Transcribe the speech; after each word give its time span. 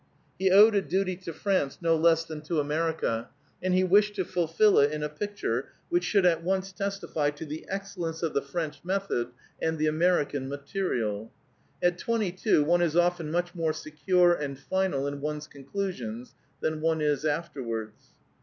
He 0.39 0.49
owed 0.49 0.73
a 0.73 0.81
duty 0.81 1.15
to 1.17 1.31
France 1.31 1.77
no 1.79 1.95
less 1.95 2.25
than 2.25 2.41
to 2.45 2.59
America, 2.59 3.29
and 3.61 3.71
he 3.71 3.83
wished 3.83 4.15
to 4.15 4.25
fulfil 4.25 4.79
it 4.79 4.91
in 4.91 5.03
a 5.03 5.09
picture 5.09 5.69
which 5.89 6.03
should 6.03 6.25
at 6.25 6.41
once 6.41 6.71
testify 6.71 7.29
to 7.29 7.45
the 7.45 7.67
excellence 7.69 8.23
of 8.23 8.33
the 8.33 8.41
French 8.41 8.83
method 8.83 9.27
and 9.61 9.77
the 9.77 9.85
American 9.85 10.49
material. 10.49 11.31
At 11.83 11.99
twenty 11.99 12.31
two, 12.31 12.63
one 12.63 12.81
is 12.81 12.95
often 12.95 13.29
much 13.29 13.53
more 13.53 13.73
secure 13.73 14.33
and 14.33 14.57
final 14.57 15.05
in 15.05 15.21
one's 15.21 15.45
conclusions 15.45 16.33
than 16.61 16.81
one 16.81 16.99
is 16.99 17.23
afterwards. 17.23 18.09